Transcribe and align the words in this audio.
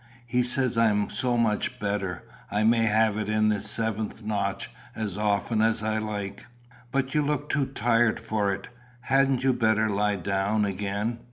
He 0.25 0.41
says 0.41 0.79
I 0.79 0.87
am 0.87 1.11
so 1.11 1.37
much 1.37 1.77
better, 1.77 2.23
I 2.49 2.63
may 2.63 2.85
have 2.87 3.17
it 3.17 3.29
in 3.29 3.49
the 3.49 3.61
seventh 3.61 4.23
notch 4.23 4.71
as 4.95 5.15
often 5.15 5.61
as 5.61 5.83
I 5.83 5.99
like." 5.99 6.47
"But 6.91 7.13
you 7.13 7.21
look 7.21 7.49
too 7.49 7.67
tired 7.67 8.19
for 8.19 8.51
it. 8.51 8.67
Hadn't 9.01 9.43
you 9.43 9.53
better 9.53 9.91
lie 9.91 10.15
down 10.15 10.65
again?" 10.65 11.19